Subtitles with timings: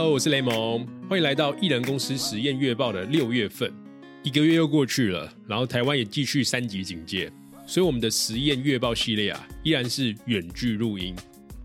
[0.00, 3.70] Hello，我是雷蒙，欢迎来到艺人公司实验月报的六月份。
[4.22, 7.30] 一个月又过去了，然后台湾也继续三级警戒，
[7.66, 11.14] 所以我们的实验月报系列啊，依然是远距录音。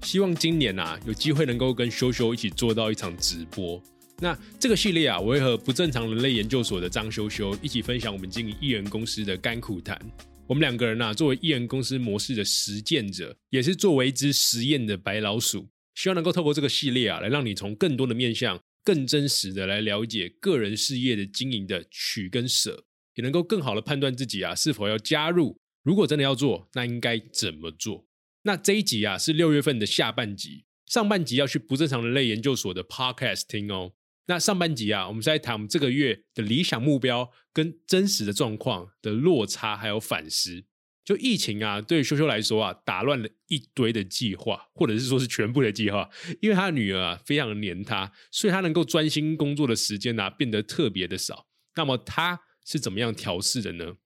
[0.03, 3.81] 希望今年啊，有机会能够跟修修一起做到一场直播。
[4.20, 9.97] 那这个系列啊，我会和不正常人类研究所的张修修一起分享我们经营艺人公司的甘苦谈。
[10.45, 15.66] 我们两个人啊，作为艺人公司模式的实践者，也是作为一只实验的白老鼠。
[15.95, 22.83] 希望能够透过这个系列啊，来让你从更多的面向、更真实的来了解个人事业的经营的取跟舍，
[23.16, 25.58] 也能够更好的判断自己啊是否要加入。
[25.83, 28.05] 如果真的要做，那应该怎么做？
[28.44, 33.94] 那这一集啊是六月份的下半集，上半集要去不正常人类研究所的 podcast 听哦。
[34.27, 40.66] 那上半集啊，我们在谈我们这个月的理想目标跟真实的状况的落差，还有反思。
[41.06, 46.09] 就疫情啊，对修修来说啊，打乱了一堆的计划，或者是说是全部的计划。
[46.42, 51.45] 因为他的女儿啊，非常的黏他，所以他能够专心工作的时间呢，变得特别的少。
[51.76, 53.98] 那么他是怎么样调试的呢？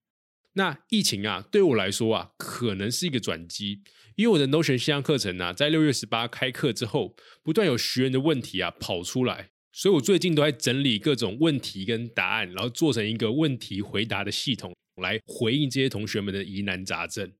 [0.53, 3.81] 那疫情啊，对我来说啊，可能是一个转机，
[4.16, 14.75] 因为我的 Notion 线上课程呢，在六月十八开课之后，不断有学员的问题啊跑出来，所以我最近都在整理各种问题跟答案，然后做成一个问题回答的系统。
[15.02, 17.31] 来回应这些同学们的疑难杂症，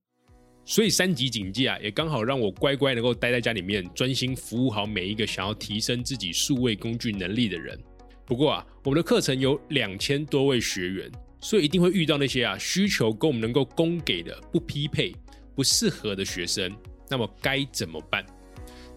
[0.64, 7.78] 所以三级警戒啊，也刚好让我乖乖能够待在家里面，专心服务好每一个想要提升自己数位工具能力的人。
[8.24, 15.12] 不过啊，我们的课程有两千多位学员，所以一定会遇到那些啊需求跟我们能够供给的不匹配、
[15.54, 16.70] 不适合的学生。
[17.08, 18.24] 那么该怎么办？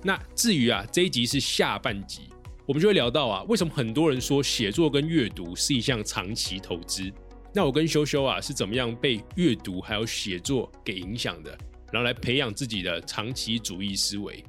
[0.03, 2.29] 那至于啊这一集是下半集，
[2.67, 7.11] 我们就会聊到啊，为什么很多人说写作跟阅读是一项长期投资。
[7.55, 11.55] 那我跟修修啊是怎么样被阅读还有写作给影响的，
[11.91, 14.43] 然后来培养自己的长期主义思维。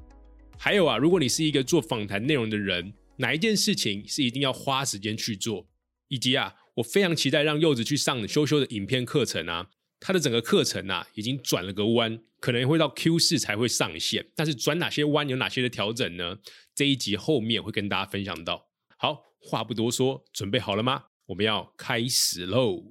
[0.59, 5.69] 还有啊，如果你是一个做访谈内容的人，哪一件事情是一定要花时间去做？
[6.09, 9.69] 以及啊，我非常期待让柚子去上修修的影片课程啊，
[10.01, 14.27] 他的整个课程啊已经转了个弯，可能会到 Q 四才会上线。
[14.35, 16.39] 但是转哪些弯，有哪些的调整呢？
[16.75, 18.69] 这一集后面会跟大家分享到。
[18.97, 21.05] 好，话不多说，准备好了吗？
[21.27, 22.83] 我们要开始喽！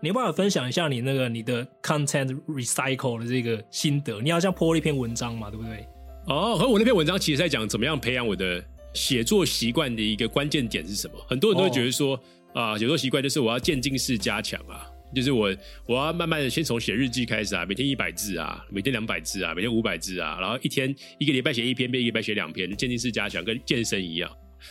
[0.00, 4.20] 你有办法分享一下你那个你的 content recycle 的这个心得？
[4.20, 5.84] 你好像 po 了一篇文章嘛，对不对？
[6.28, 11.16] 哦，和我那篇文章其实在讲怎么样培养我的写作习惯的一个关键点是什么？
[11.28, 12.16] 很多人都会觉得说
[12.52, 14.88] 啊，写作习惯就是我要渐进式加强啊。
[15.14, 15.54] 就是我，
[15.86, 24.30] 我要慢慢的先从写日记开始啊，每天一百字啊，每天两百字啊，每天五百字啊，然后一天一个礼拜写一篇，变一个礼拜写两篇，渐进式加强，跟健身一样。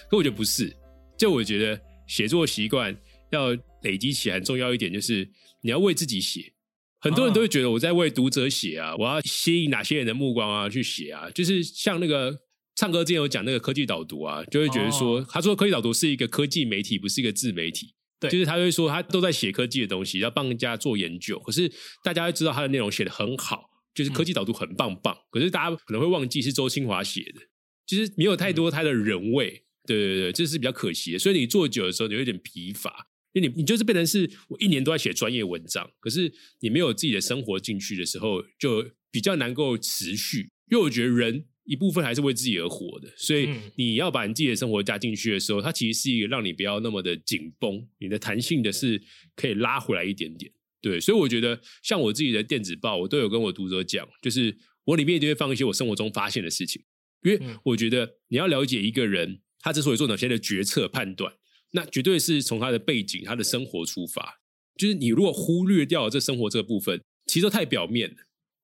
[0.10, 0.76] 可我觉得不是，
[1.18, 2.96] 就我觉得写作习惯
[3.32, 5.28] 要累积起来很重要一点，就是
[5.62, 6.52] 你要为自己写。
[7.00, 12.40] 很多人都会觉得我在为读者写啊，我要吸引哪些人的目光啊去写啊，就是像那个
[12.76, 17.94] 唱歌之前有讲那个科技导读啊，就会觉得说，他说科技导读是一个科技媒体，不是一个自媒体。
[18.30, 21.40] 就是他会说，他都在写科技的东西，要帮人家做研究。
[21.40, 21.72] 可是
[22.04, 25.16] 大家会知道他的内容写的很好，就是科技导读很棒棒。
[25.32, 27.42] 可是大家可能会忘记是周清华写的，
[27.86, 29.64] 其实没有太多他的人味。
[29.86, 31.20] 对对对，这是比较可惜的。
[31.20, 40.52] 所以你做久的时候，你有点疲乏，因为你你就是变成是我一年都在写专业文章，可是你没有自己的生活进去的时候，就比较难够持续。
[40.72, 41.46] 因为我觉得人。
[41.66, 49.02] 一部分还是为自己而活的，所以你要把你自己的生活加进去的时候，它其实是一个让你不要那么的紧绷，你的弹性的是
[49.36, 50.52] 可以拉回来一点点。
[50.82, 56.82] 对，所以我觉得像我自己的电子报，我都有跟我读者讲，就是我里面就会放一些我生活中发现的事情，
[57.24, 61.34] 因为我觉得你要了解一个人他之所以做哪些的决策判断，
[61.72, 64.42] 那绝对是从他的背景、他的生活出发。
[64.76, 68.16] 就是你如果忽略掉了这生活这个部分，其实都太表面了。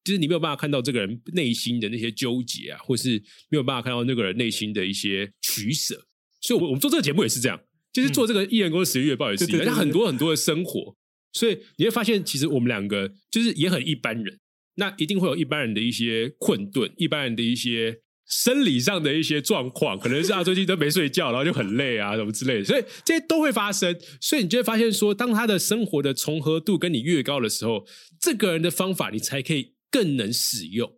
[0.09, 6.03] 就是你没有办法看到这个人内心的那些纠结啊，或是没有办法看到那个人内心的一些取舍。
[6.41, 7.61] 所以，我我们做这个节目也是这样，
[7.93, 10.95] 就是做这个艺人公司十月报也是一样，很多很多的生活。
[11.33, 14.39] 所以你会发现，其实我们两个就是也很一般人。
[14.77, 22.63] 那一定会有一般人的一些困顿，一般人的一些生理上的一些状况，可能是啊最近都没睡觉，然后就很累啊什么之类的。
[22.63, 23.95] 所以这些都会发生。
[24.21, 27.85] 所以你就会发现说，当他的生活的重合度跟你越高的时候，
[28.19, 29.73] 这个人的方法你才可以。
[29.91, 30.91] 更能使用，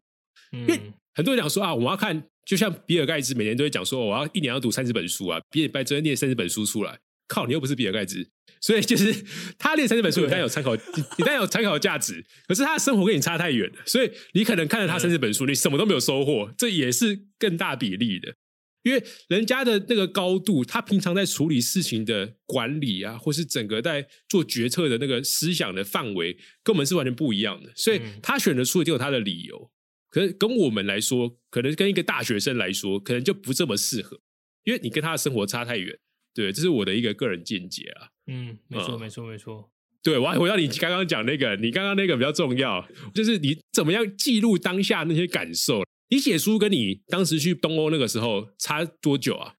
[0.51, 0.79] 因为
[1.13, 8.27] 很多人讲说啊，我要看，就像比尔盖茨每年都会讲说，我要一年要读三十本书啊，比尔盖茨念三十本书出来，靠，你又不是比尔盖茨，
[8.61, 9.13] 所以就是
[9.57, 10.81] 他念三十本书，你当然有参考，你
[11.23, 18.35] 当然有参考价值，可是他的生活跟你差太远了，所以你可能看了他三十本书，你什么都没有收获，这也是更大比例的。
[18.83, 26.33] 因为人家的那个高度，他平常在处理事情的管理啊，或是整个在做决策的那个思想的范围，
[26.63, 27.71] 跟我们是完全不一样的。
[27.75, 29.71] 所以他选择出一定有他的理由。
[30.09, 34.19] 可是跟我们来说，可能跟一个大学生来说，可能就不这么适合，
[34.63, 35.97] 因为你跟他的生活差太远。
[36.33, 38.07] 对，这是我的一个个人见解啊。
[38.27, 39.71] 嗯，没错，没错，没错。
[40.03, 45.83] 对，我回到你刚刚讲那个，你刚刚那个比较重要，就是你怎么样记录当下那些感受。
[46.11, 49.55] 你写书跟你当时去东欧那个时候差多久啊？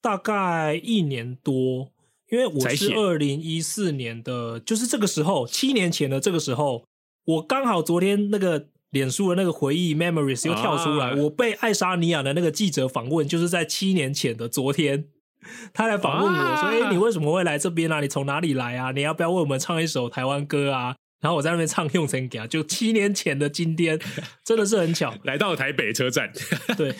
[0.00, 1.92] 大概一年多，
[2.32, 6.84] 因为我是二零一四年的，就是这个时候，七年前的这个时候，
[7.26, 15.04] 我刚好昨天那个脸书的那个回忆 memories 又跳出来，我被爱沙尼亚的那个记者访问，就是在七年前的昨天，
[15.74, 18.00] 他来访问我，说：“哎，你为什么会来这边啊？
[18.00, 18.92] 你从哪里来啊？
[18.92, 23.98] 你要不要为我们唱一首台湾歌啊？”然后我在那边唱《用成给他，就七年前的今天，
[24.42, 26.32] 真的是很巧，来到台北车站。
[26.78, 26.94] 对，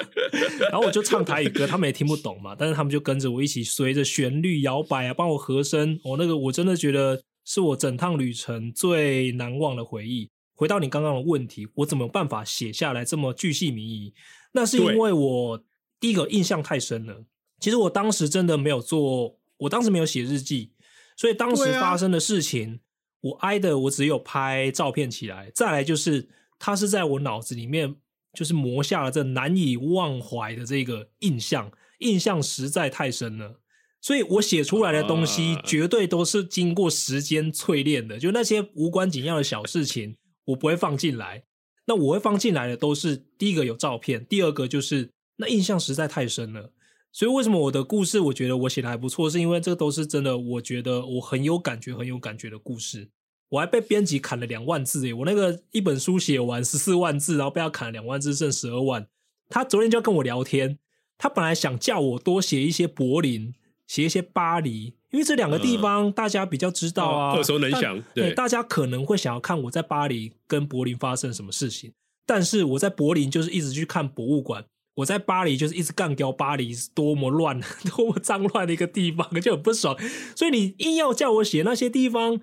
[0.70, 6.00] 然后我就唱台语歌，他们也听不懂嘛，但是他们就跟着我一起随着旋律摇摆啊，帮我和声。
[6.02, 10.30] 我那个我真的觉得是我整趟旅程最难忘的回忆。
[10.54, 14.14] 回到你刚刚的问题，我怎么有办法写下来这么巨细靡遗？
[14.52, 15.62] 那是因为我
[16.00, 17.24] 第一个印象太深了。
[17.60, 20.72] 其实我当时真的没有做，我当时没有写日记，
[21.18, 22.80] 所以当时发生的事情。
[23.20, 25.50] 我挨的，我只有拍照片起来。
[25.54, 26.28] 再来就是，
[26.58, 27.96] 它是在我脑子里面，
[28.32, 33.60] 就是磨下了这难以忘怀的这个印象，印象实在太深了。
[34.00, 38.18] 所以我写出来的东西，绝对都是经过时间淬炼的。
[38.18, 41.42] 就那些无关紧要的小事情，我不会放进来。
[41.86, 46.70] 那我会放进来的，都是第一个有照片，第二个就是那印象实在太深了。
[47.10, 53.08] 所以为什么我的故事，我觉得我写的还不错，是因为这都是真的，我觉得我很有感觉、很有感觉的故事。
[53.48, 59.06] 我还被编辑砍了两万字诶，我那个一本书写完十四万字，然后被他砍了两万字，剩十二万。
[59.48, 60.78] 他昨天就要跟我聊天，
[61.16, 63.54] 他本来想叫我多写一些柏林，
[63.86, 68.00] 写一些巴黎，因为这两个地方大家比较知道啊，耳熟能详。
[68.14, 71.94] 对，大家可能会想要看我在巴黎跟柏林发生什么事情，
[72.26, 74.66] 但是我在柏林就是一直去看博物馆。
[74.98, 77.60] 我在巴黎就是一直干掉巴黎是多么乱、
[77.94, 79.96] 多么脏乱的一个地方， 就很不爽。
[80.34, 82.40] 所以你硬要叫我写那些地方，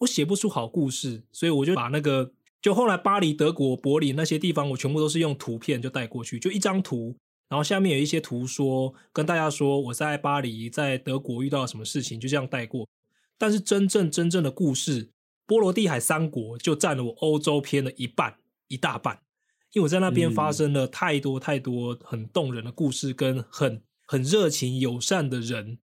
[0.00, 1.22] 我写不出好故事。
[1.32, 7.16] 所以我就把那个，就后来巴黎、德国、柏林那些地方，我全部都是用图片就带过去，就一张图，
[7.48, 12.86] 然后下面有一些图说跟大家说我在巴黎、在德国遇到了什么事情，就这样带过。
[13.38, 15.08] 但是真正真正的故事，
[15.46, 18.36] 波罗的海三国就占了我欧洲篇的一半，
[18.68, 19.20] 一大半。
[19.74, 25.78] 因为我在那边发生了太多太多很动人的故事，跟很很热情友善的人。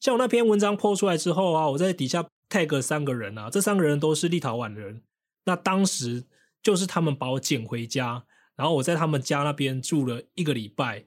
[0.00, 5.02] 像我那篇文章播出来之后啊，我在底下 tag 三个人啊，这三个人都是立陶宛人。
[5.44, 6.24] 那当时
[6.62, 8.24] 就是他们把我捡回家，
[8.56, 11.04] 然后我在他们家那边住了一个礼拜，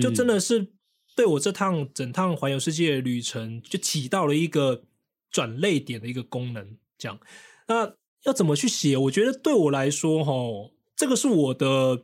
[0.00, 0.72] 就真的是
[1.14, 4.84] 对我这趟整趟环游世界的旅程就起到了一个
[5.30, 6.78] 转泪点的一个功能。
[6.96, 7.20] 这样，
[7.68, 7.94] 那
[8.24, 8.96] 要怎么去写？
[8.96, 10.70] 我觉得对我来说，哈。
[10.96, 12.02] 这个是我的，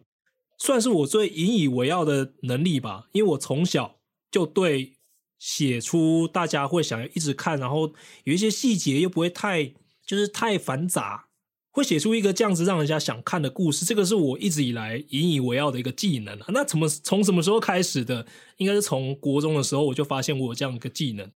[0.58, 3.08] 算是我最引以为傲的能力吧。
[3.12, 3.96] 因为我从小
[4.30, 4.94] 就对
[5.38, 7.92] 写出大家会想要一直看，然后
[8.24, 9.72] 有一些细节又不会太
[10.04, 11.26] 就是太繁杂，
[11.70, 13.86] 会写出一个这样子让人家想看的故事。
[13.86, 16.46] 这个是我一直以来引以为傲的一个技能啊。
[16.48, 18.26] 那怎么从什么时候开始的？
[18.56, 21.30] 应该是从国中的时候我就发现我有这样一个技能。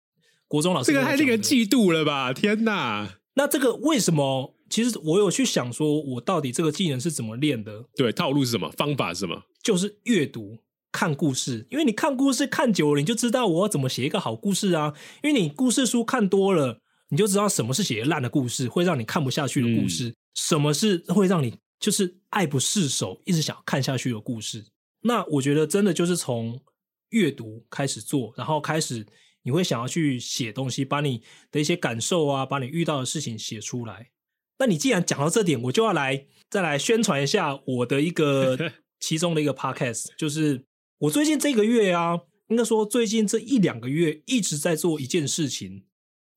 [0.47, 2.33] 国中老师这个太令人嫉妒了吧？
[2.33, 3.19] 天哪！
[3.35, 4.55] 那这个为什么？
[4.71, 7.83] 其实我有去想，说我到底这个技能是怎么练的？
[7.95, 8.71] 对，套路是什么？
[8.71, 9.43] 方法是什么？
[9.61, 10.57] 就是阅读、
[10.91, 11.67] 看故事。
[11.69, 14.93] 因为你看故事看久了，你就知道我要怎么写一个好故事啊。
[15.21, 24.65] 因为你故事书看多了，你就知道什么是写烂的故事，会让你看不下去的故事；什么是会让你就是爱不释手，一直想看下去的故事。
[25.03, 26.61] 那我觉得真的就是从
[27.09, 29.05] 阅读开始做，然后开始
[29.43, 34.10] 你会想要去写东西，把你的一些感受啊，把你遇到的事情写出来。
[34.61, 38.55] 那你既然讲到这点，我就要来再来宣传一下我的一个
[39.01, 40.63] 其中的一个 podcast，就是
[40.99, 45.85] 我最近这个月啊，应该说最近这一两个月一直在做一件事情，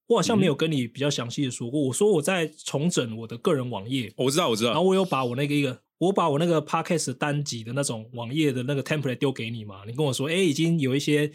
[0.07, 1.78] 我好像没有跟你比较详细的说过。
[1.83, 4.71] 我说我在重整我的个人网页，我知道，我知道。
[4.71, 11.31] 然后我有把我那个一个，我把我那个 podcast 单集的那种网页的那个 template 丢给你嘛，你跟我说，哎，已经有一些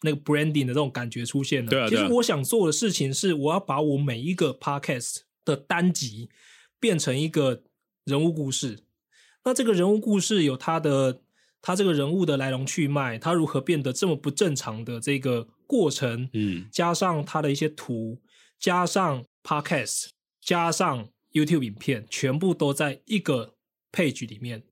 [0.00, 1.68] 那个 branding 的这种感觉出现了。
[1.68, 1.86] 对啊。
[1.86, 5.18] 其实我想做的事情是，我要把我每一个 podcast。
[5.50, 6.30] 的单集
[6.78, 7.64] 变成一个
[8.04, 8.84] 人物故事，
[9.44, 11.22] 那这个人物故事有他的
[11.60, 18.20] 他这个人物的来龙去脉，他如何变得这么不正常的这个过程，嗯加上他的一些图，
[18.58, 20.08] 加上 podcast，
[20.40, 23.54] 加上 YouTube 影片，全部都在一个
[23.92, 24.62] page 里面。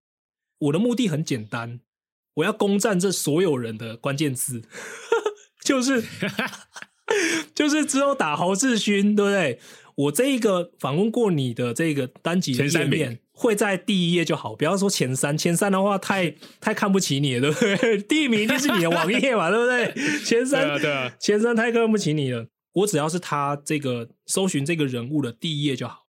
[0.59, 1.81] 我的目的很简单，
[2.35, 4.63] 我要攻占这所有人的关键字，
[5.63, 6.03] 就是
[7.55, 9.59] 就是只有打侯志勋，对不对？
[9.97, 17.99] 我这一个访问过你的这个单集前三面会在第一页就好，不要说前三，前三的话太 太看不起你了，对不对？
[18.07, 19.93] 第一名一定是你的网页嘛，对不对？
[20.25, 22.47] 前对三啊对啊，前三太看不起你了。
[22.75, 26.07] 我只要是他这个搜寻这个人物的第一页就好，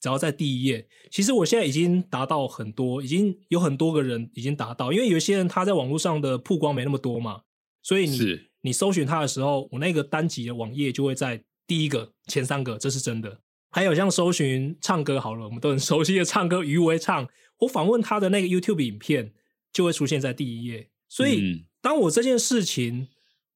[0.00, 0.88] 只要在第一页。
[1.12, 7.42] 其实我现在已经达到很多，已经有很多个人已经达到，因为有些人他在网络上的曝光没那么多嘛，
[7.84, 13.38] 所以你是你搜寻他的时候，我那个单集的网页就会在第一个前三个，这是真的。
[13.70, 19.32] 还有像搜寻唱歌好了，我们都很熟悉的唱歌余为唱，我访问他的那个 YouTube 影片
[19.72, 20.88] 就会出现在第一页。
[21.08, 23.08] 所以嗯当我这件事情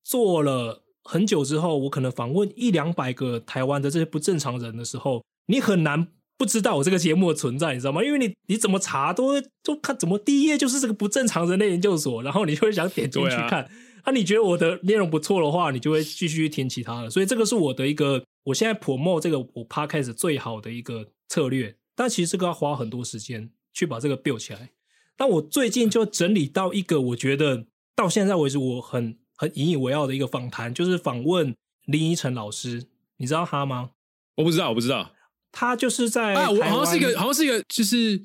[0.04, 6.06] 做了很久之后，我可能访问一两百个台湾的这些不正常人的时候，你很难
[6.36, 8.04] 不知道我这个节目的存在，你知道吗？
[8.04, 13.68] 因为你你怎么查都会就看怎么第一页就是这个不正常人类研究所，然后你就会想点进去看。
[14.04, 17.10] 那、你觉得我的内容不错的话，你就会继续听其他的。
[17.10, 21.76] 所以这个是我的一个，我现在 promote 这个我 podcast 最好的一个策略。
[21.94, 24.70] 但其实这个要花很多时间去把这个 build 起来。
[25.18, 31.54] 那我最近就整理到一个，我觉得到现在为止我很很引以为傲的一个访谈，就是访问
[31.84, 32.84] 林依晨老师。
[33.18, 33.90] 你知道他吗？
[34.36, 35.12] 我不知道，我不知道
[35.52, 38.20] 他就是在啊，我好像是一个，好像是一个，就是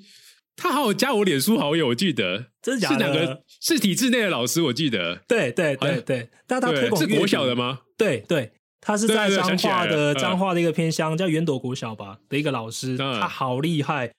[0.57, 3.43] 他好像加我脸书好友，我记得真的假的是哪个？
[3.61, 7.81] 是体制内的老师，我记得，对对对对，但他推对，广阅是国小的吗？
[7.95, 14.11] 对对，他是在彰化的嗯彰化的一个偏乡，叫圆斗国小吧的一个老师，嗯他好厉害。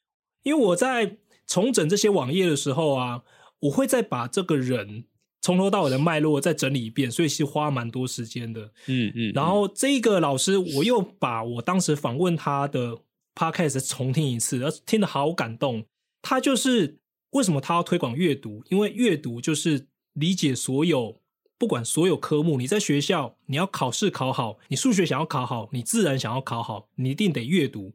[0.45, 1.17] 因为我在
[1.47, 3.23] 重整这些网页的时候啊，
[3.63, 5.05] 我会再把这个人
[5.43, 8.71] 从头到尾的脉络再整理一遍，所以是花蛮多时间的。
[8.87, 12.97] 嗯嗯，然后这个老师，我又把我当时访问他的
[13.35, 15.85] podcast 重听一次，而听得好感动。
[16.23, 16.99] 他就是
[17.31, 18.63] 为什么他要推广阅读？
[18.71, 21.21] 因为阅读就是理解所有，
[21.59, 22.59] 不管所有科目。
[22.59, 27.95] 你在学校你要考试考好，你数学想要考好，你自然想要考好，你一定得阅读。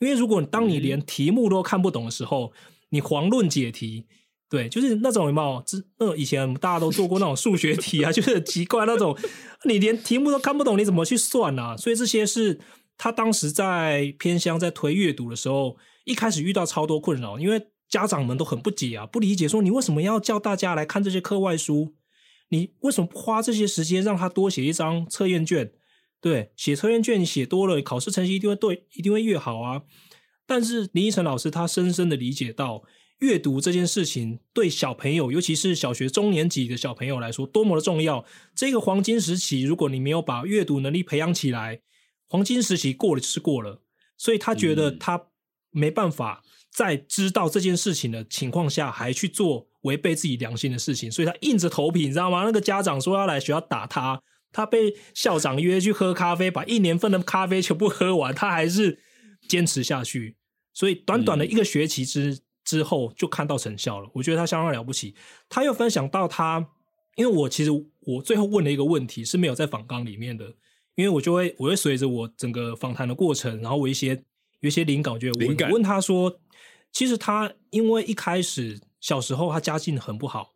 [0.00, 2.52] 因为如果当你连题目都看不懂的时候，
[2.90, 4.06] 你遑论解题。
[4.50, 5.60] 对，就是那种有没有？
[5.66, 9.16] 之那种以前大家都做过那种数学题啊， 就是很奇怪那种，
[9.64, 11.76] 你连题目都看不懂，你怎么去算啊？
[11.76, 12.60] 所以这些是
[12.96, 21.94] 他当时在偏乡在推阅读的时候，一开始遇到超多困扰，因为家长们都很不解啊，不理解说你为什么要叫大家来看这些课外书？
[22.50, 25.72] 你为什么不花这些时间让他多写一张测验卷？
[26.20, 29.82] 对，写测验卷你写多了，考试成绩一定会对，一定会越好啊。
[30.46, 32.82] 但是林依晨老师他深深的理解到，
[33.20, 38.24] 阅读这件事情对小朋友，尤其是小学中年级的小朋友来说，多么的重要。
[38.54, 41.80] 这个黄金时期，如果你没有把阅读能力培养起来，
[42.28, 43.82] 黄金时期过了就是过了。
[44.16, 45.26] 所以他觉得嗯他
[45.74, 52.44] 没办法在知道这件事情的情况下，还去做违背自己良心的事情，所以他硬着头皮，你知道吗？
[52.44, 59.00] 那个家长说要来学校打他，他被校长约去喝咖啡，把一年份的咖啡全部喝完，他还是
[59.48, 60.36] 坚持下去。
[60.72, 64.08] 所以短短的一个学期之、之后，就看到成效了。
[64.14, 65.14] 我觉得他相当了不起。
[65.48, 66.66] 他又分享到他，
[67.16, 70.46] 因为我其实我最后问了一个问题是没有在访纲里面的，
[70.96, 74.24] 因为我就会我会随着我整个访谈的过程，然后我一些
[74.64, 76.40] 有一些灵感，我就会问灵感问他说，
[76.90, 80.54] 其实他因为一开始小时候他家境很不好，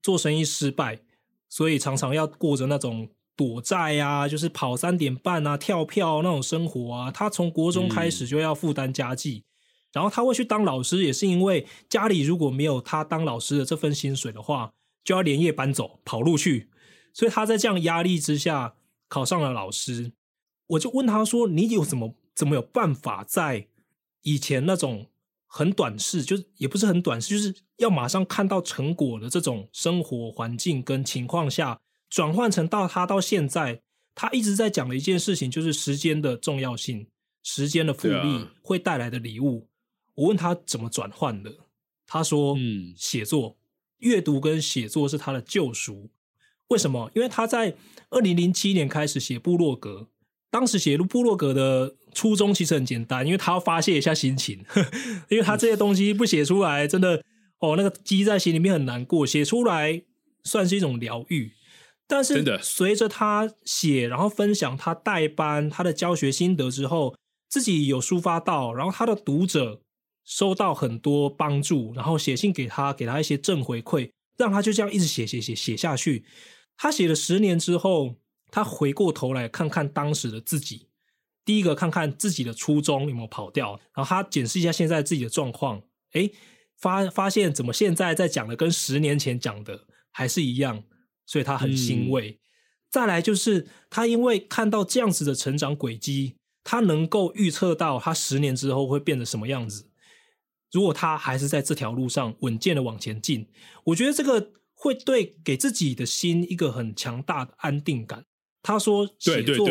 [0.00, 1.00] 做生意失败，
[1.48, 7.10] 所以常常要过着那种躲债啊，就是跑三点半啊、跳票那种生活啊。
[7.10, 9.42] 他从国中开始就要负担家计，
[9.92, 14.72] 然后他会去当老师，也是因为家里如果没有他当老师的这份薪水的话，
[15.02, 16.68] 就要连夜搬走跑路去。
[17.12, 18.74] 所以他在这样压力之下
[19.08, 20.12] 考上了老师。
[20.68, 23.66] 我就问他说：“你有什么怎么有办法在
[24.22, 25.08] 以前那种
[25.44, 33.82] 很短视，就是也不是很短视，就是要马上看到成果的这种生活环境跟情况下，转换成到他到现在，
[34.14, 37.08] 他一直在讲的一件事情，就是时间的重要性，
[37.42, 39.66] 时间的复利啊会带来的礼物。
[40.14, 41.52] 我问他怎么转换的，
[42.06, 43.56] 他说：嗯写作、
[43.96, 46.08] 阅读跟写作是他的救赎。
[46.68, 47.10] 为什么？
[47.16, 47.74] 因为他在
[48.10, 50.06] 二零零七年开始写部落格，
[50.50, 54.64] 当时写入部落格的初衷其实很简单，因为他要发泄一下心情，
[55.28, 57.22] 因为他这些东西不写出来，真的
[57.60, 60.02] 哦，那个积在心里面很难过，写出来
[60.44, 61.52] 算是一种疗愈。
[62.06, 67.14] 但是随着他写，然后分享他代班、他的教学心得之后，
[67.50, 69.82] 自己有抒发到，然后他的读者
[70.24, 76.24] 收到很多帮助，然后写信给他，给他一些正回馈，让他就这样一直写写写写下去。
[76.78, 78.14] 他写了十年之后，
[78.50, 80.88] 他回过头来看看当时的自己，
[81.44, 86.32] 第一个看看自己的初衷有没有跑掉，然后他检视一下现在自己的状况，诶，
[86.76, 90.82] 发发现怎么现在在讲的跟十年前讲的还是一样，
[91.26, 92.40] 所以他很欣慰。
[92.90, 99.90] 再来就是他因为看到这样子的成长轨迹，他能够预测到他十年之后会变得什么样子。
[100.72, 103.46] 如果他还是在这条路上稳健的往前进，
[103.84, 108.24] 我觉得这个会对给自己的心一个很强大的安定感。
[108.68, 109.66] 他说写作，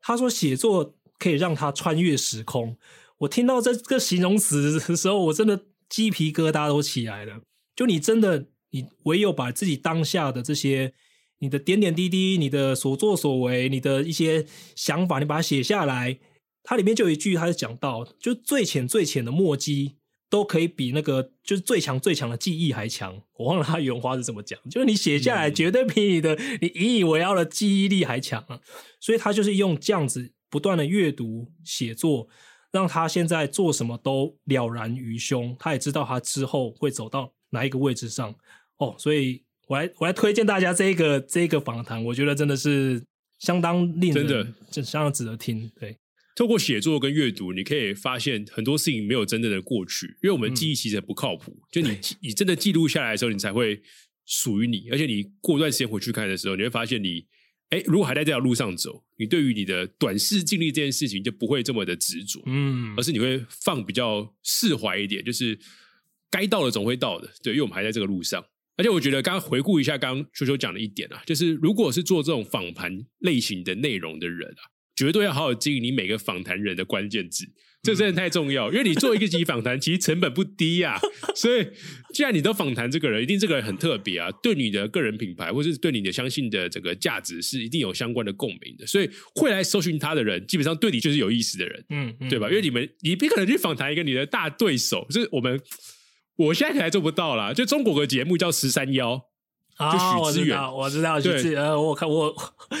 [0.00, 2.76] 他说写作可以让他穿越时空。
[3.18, 7.42] 我听到这个形容词的时候，我真的鸡皮疙瘩都起来了。
[7.76, 10.92] 就你真的，你唯有把自己当下的这些，
[11.38, 14.44] 你的点点滴滴，你的所作所为，你的一些
[14.74, 16.18] 想法，你把它写下来。
[16.64, 19.98] 它里面就有一句，他是讲到，就最浅最浅的墨迹。
[20.32, 23.20] 都可以比那个就是最强最强的记忆还强。
[23.34, 28.58] 我忘了他原话是怎么讲，就是你写下来绝对比你的你引以为傲的记忆力还强啊。
[28.98, 32.26] 所以他就是用这样子不断的阅读写作，
[32.70, 35.54] 让他现在做什么都了然于胸。
[35.58, 38.34] 他也知道他之后会走到哪一个位置上
[38.78, 38.94] 哦。
[38.96, 43.04] 所以我来我来推荐大家这个这个访谈，我觉得真的是
[43.38, 45.70] 相当令人真的就相当值得听。
[45.78, 45.94] 对。
[46.34, 51.62] 透过写作跟阅读，你可以发现很多事情没有真正的过去，因为我们记忆其实不靠谱。
[51.70, 53.82] 就你你真的记录下来的时候，你才会
[54.24, 54.88] 属于你。
[54.90, 57.26] 而且你过段时间回去看的时候，你会发现你，
[57.68, 65.58] 哎，如果还在这条路上走，你对于你的短视经历这件事情就不会这么的执着，嗯，而是你会放比较释怀一点，就是
[66.30, 68.42] 该到的总会到的，对，因为我们还在这个路上。
[68.78, 74.71] 而且我觉得刚刚回顾一下刚刚秋秋讲的一点啊，就是如果是做这种访谈类型的内容的人啊。
[75.02, 77.44] 绝对要好好经营你每个访谈人的关键字，
[77.82, 78.70] 这真的太重要。
[78.70, 80.96] 因为你做一个集访谈，其实成本不低呀。
[81.34, 81.66] 所以，
[82.14, 88.86] 既然你都访谈这个人，一定这个人很特别啊，对你的个人品牌，或是对你的相信的这个价值，是一定有相关的共鸣的。
[88.86, 92.48] 所以，会来搜寻他的人，基本上对你就是有意思的人，嗯，对吧？
[92.48, 95.60] 因为你们，你不可能去访谈一个你的大对手，就是我们，
[96.36, 97.52] 我现在可还做不到啦。
[97.52, 99.31] 就中国的节目叫十三幺。
[99.82, 102.34] 啊，许知远，我知道，许志呃，我看我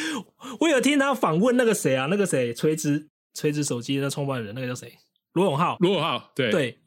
[0.60, 4.92] 我有听他访问那个谁啊，那个谁垂直垂直手机的创办人，那个叫谁？
[5.32, 6.50] 罗永浩，罗永浩，对。
[6.50, 6.78] 对，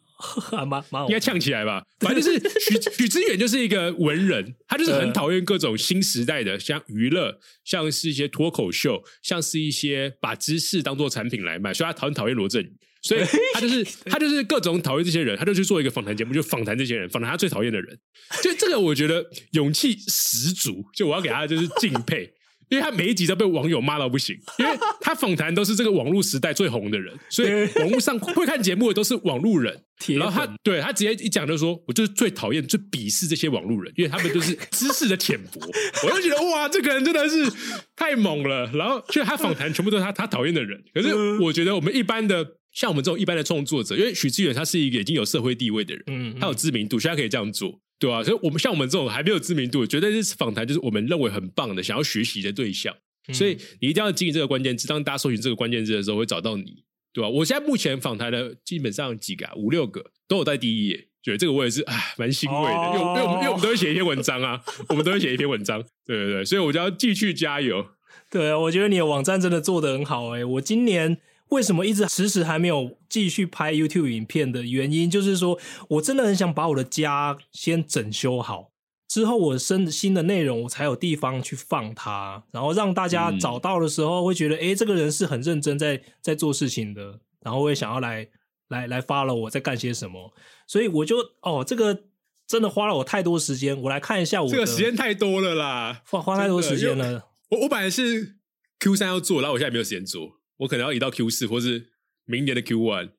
[0.65, 1.83] 蛮蛮应该呛起来吧？
[1.99, 12.73] 反正就是许许知远就是一个文人，他就是很讨厌各种新时代的像娱乐，像是一些脱口秀，像是一些把知识当做产品来卖，所以他很讨厌罗振宇。
[13.05, 13.21] 所以
[13.53, 17.97] 他就是他就是各种讨厌这些人，他就去做一个访谈节目，就访谈这些人，访谈他最讨厌的人。
[18.41, 20.83] 就这个，我觉得勇气十足。
[20.95, 22.33] 就我要给他就是敬佩，
[22.69, 29.83] 因为他每一集都被网友骂到不行，因为他访谈都是这个网络时代最红的人，所以网络上会看节目的都是网路人。
[30.17, 35.61] 然后他对他直接一讲就说，我就是最讨厌、最鄙视这些网路人，因为他们就是知识的浅薄。
[36.03, 37.49] 我就觉得哇，这个人真的是
[37.95, 38.69] 太猛了。
[38.73, 40.83] 然后，就他访谈全部都是他他讨厌的人。
[40.93, 42.45] 可是我觉得我们一般的。
[42.75, 48.21] 像我们这种一般的创作者，因为许志远他是一个已经有社会地位的人，嗯，他有知名度，所以他可以这样做，对吧？
[48.21, 52.93] 所以，我们像我们这种还没有知名度，绝对是访谈，就是我们认为很棒的，想要学习的对象。
[53.33, 56.83] 所以，你一定要经营这个关键字，当大家搜寻这个关键字的时候，会找到你，
[57.13, 57.29] 对吧？
[57.29, 67.87] 我现在目前访谈的基本上几个五六个都有在第一页，觉得这个我也是唉，蛮欣慰的，因为因为我们因为我们都会写一篇文章啊，我们都会写一篇文章，对对对，所以我就要继续加油。
[68.29, 71.17] 对啊，我觉得你的网站真的做得很好，哎，我今年。
[71.49, 78.71] 为什么一直迟迟还没有继续拍 YouTube 影片的原因，就是说我真的很想把我的家先整修好，
[79.07, 88.27] 之后我生新的内容，我才有地方去放它，然后让大家找到的时候会觉得，哎，这个人是很认真在在做事情的，然后会想要来
[88.69, 90.33] 来来发了我在干些什么，
[90.67, 92.05] 所以我就哦，这个
[92.47, 97.29] 真的花了我太多时间，我来看一下我这个时间太多了啦，花花太多时间了。
[97.49, 98.37] 我我本来是
[98.79, 100.39] Q 三要做，然后我现在没有时间做。
[100.57, 101.89] 我可能要移到 Q 四，或是
[102.25, 103.11] 明年的 Q one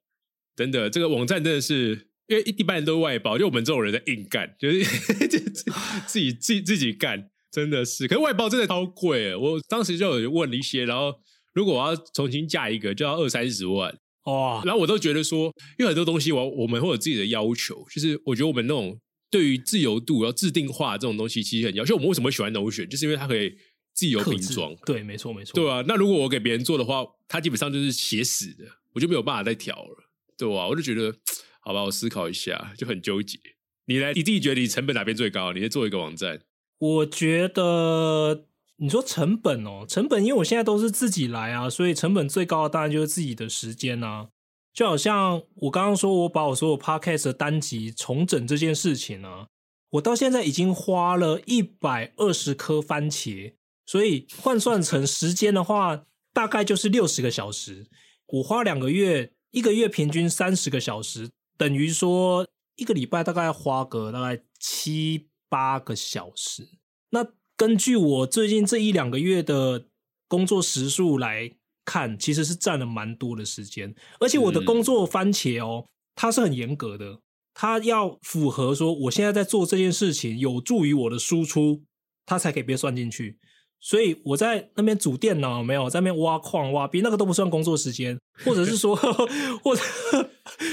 [0.54, 0.90] 等等。
[0.90, 4.84] 这个网站真的是，因为一般人都外包，就我们这种人在硬干，就是
[6.06, 8.08] 自己自己自己干，真的是。
[8.08, 11.14] 可是外包真的超贵，我当时就有问了一些，然后
[11.52, 13.94] 如果我要重新架一个，就要二三十万
[14.24, 14.62] 哇。
[14.64, 18.98] 然后我都觉得说，因为很多东西我我们会有自己的要求，就是我觉得我们那种
[19.30, 21.94] 对于自由度要制定化这种东西，其实很要求。
[21.94, 23.56] 我们为什么喜欢 Notion，就是因为它可以。
[23.96, 25.82] 自由拼装，对，没错，没错，对啊。
[25.88, 30.04] 那如果我给别人做的话，他基本上就是写死的，我就没有办法再调了，
[30.36, 31.12] 对啊，我就觉得，
[31.60, 33.38] 好吧，我思考一下，就很纠结。
[33.86, 35.52] 你来，你自己觉得你成本哪边最高？
[35.52, 36.40] 你在做一个网站，
[36.78, 38.44] 我觉得
[38.76, 44.28] 你说成本哦，成本，因为我现在都是自己来啊，所以成本最高的当然就是自己的时间啊。
[44.74, 49.46] 就好像我刚刚说我把我所有 podcast 的单集重整这件事情呢，
[49.92, 53.54] 我到现在已经花了一百二十颗番茄，
[53.86, 57.86] 所以换算成时间的话，大概就是六十个小时。
[58.26, 66.68] 我花两个月，一个月平均三十个小时，等于说一个礼拜大概花个大概七八个小时。
[67.10, 67.24] 那
[67.56, 69.86] 根据我最近这一两个月的
[70.26, 71.52] 工作时数来
[71.84, 73.94] 看，其实是占了蛮多的时间。
[74.18, 77.20] 而且我的工作番茄哦，它是很严格的，
[77.54, 81.84] 它要符合说我现在在做这件事情有助于我的输出，
[82.26, 83.38] 它才可以被算进去。
[83.86, 88.96] 所以我在那边组电脑，没有在那边挖矿挖币，那个都不算工作时间，或者是说，
[89.62, 89.82] 或者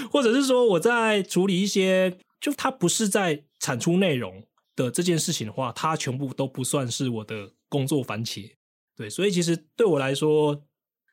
[0.09, 4.41] 或者是说我在处理一些，就它不是在产出内容
[4.75, 8.49] 的这件事情的话，它全部都不算是我的工作番茄。
[8.95, 10.63] 对，所以其实对我来说，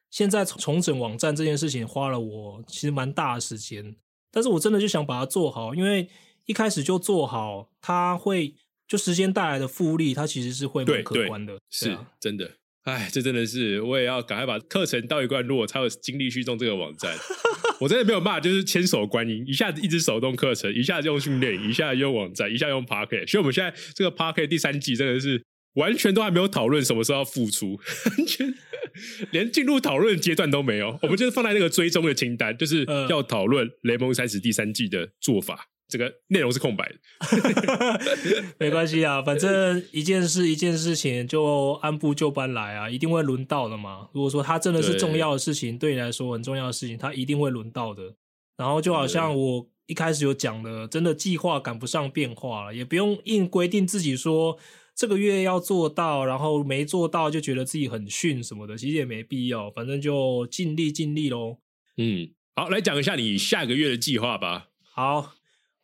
[0.08, 3.94] 现在重整网站这件事情花了我其实蛮大的时间，
[4.30, 6.08] 但是我真的就想把它做好，因为
[6.46, 8.54] 一开始就做好，它会。
[8.90, 12.50] 就时间带来的复利，它其实是会蛮可观的，是真的。
[12.82, 17.16] 哎，这真的是我也要赶快把课程到一段落，才有精力去弄这个网站。
[17.78, 23.30] 我真的没有办法，就是千手观音，一下子一直手动课程，一下子用训练，一下子用网站，一下用 Park。
[23.30, 25.40] 所以我们现在这个 Park 第三季真的是
[25.74, 28.52] 完全都还没有讨论什么时候要付出，完全
[29.30, 30.98] 连进入讨论阶段都没有。
[31.02, 35.69] 我们就是放在那个追踪的清单，就是要讨论《雷蒙三十》第三季的做法。
[35.90, 36.96] 这个内容是空白的，
[38.58, 44.08] 没关系啊，反正一件事一件事情就按部就班来啊，一定会轮到的嘛。
[44.12, 48.14] 如果说它真的是重要的事情，对你来说很重要的事情，它一定会轮到的。
[48.56, 54.56] 然后就好像我一开始有讲的，真的计划赶不上变化了，也不用硬规定自己说
[54.94, 61.56] 这个月要做到，然后没做到就觉得自己很逊什么的，其实也没必要，反正就尽力尽力喽。
[61.96, 64.68] 嗯，好，来讲一下你下个月的计划吧。
[64.92, 65.32] 好。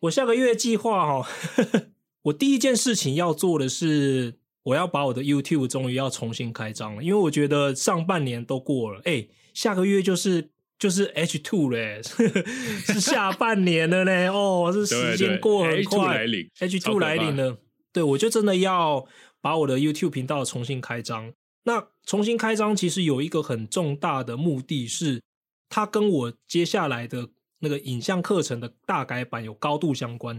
[0.01, 1.29] 我下个月计划哈，
[2.25, 12.03] 我第一件事情要做的是，我要把我的 YouTube 终于要重新开张了，因为我觉得上半年都过了，哎，下个月就是就是 H two 嘞，
[12.85, 16.27] 是下半年了嘞，哦，是时间过很快
[16.61, 17.59] ，H two 来临了，
[17.93, 19.07] 对我就真的要
[19.41, 21.33] 把我的 YouTube 频道重新开张。
[21.65, 25.23] 那重新开张其实有一个很重大的目的是，
[25.71, 27.31] 它跟我接下来的。
[27.61, 30.37] 那个影像课程的大改版有高度相关，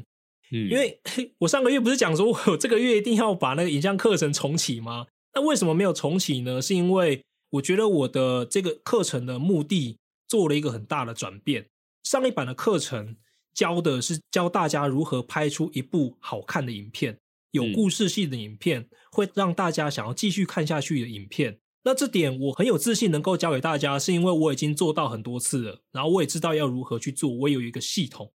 [0.51, 0.99] 嗯，因为
[1.39, 5.07] 我上个月不是讲说我这个月一定要把那个影像课程重启吗？
[5.33, 6.61] 那为什么没有重启呢？
[6.61, 11.65] 是因为我觉得我的这个课程的目的做了一个很大的转变。
[12.03, 13.17] 上一版的课程
[13.53, 17.17] 教的是教大家如何拍出一部好看的影片，
[17.51, 21.59] 有故事性的影片，会让大家想要继续看下去的影片。
[21.87, 28.33] 那这点我很有自信能够教给大家，是因为我已经做到很多次了，然后我也知道要如何去做，我有一个系统。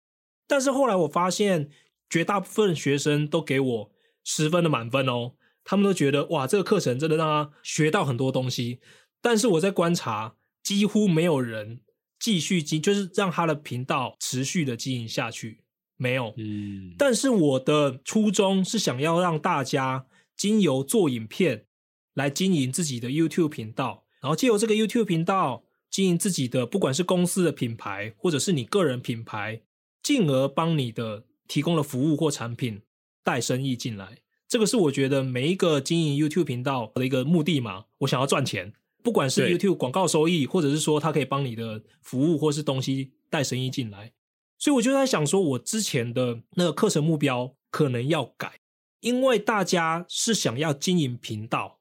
[0.48, 1.70] 但是后来我发现，
[2.10, 3.92] 绝大部分学生都给我
[4.24, 5.34] 十分的满分哦，
[5.66, 8.80] 他们都觉得哇，这个课程真的让他学到很多东西。
[9.22, 11.82] 但是我在观察，几乎没有人
[12.18, 15.66] 继续经，就是让他的频道持续的经营下去，
[15.98, 16.34] 没有。
[16.38, 16.96] 嗯。
[16.98, 20.06] 但是我的初衷是想要让大家
[20.38, 21.66] 经由做影片。
[22.14, 29.62] 来经营自己的 YouTube 频道，然后借由这个 YouTube 频道经营自己的，不管是公司的品牌，或者是你个人品牌，
[30.02, 32.82] 进而帮你的提供了服务或产品
[33.24, 34.20] 带生意进来。
[34.48, 37.86] 这个是我觉得每一个经营 YouTube 频道的一个目的嘛。
[38.00, 44.12] 我想要赚钱，不管是 YouTube 广告收益，或者是说它可以帮你的服务或是东西带生意进来。
[44.58, 48.60] 所以我就在想说，我之前的那个课程目标可能要改，
[49.00, 51.80] 因为大家是想要经营频道。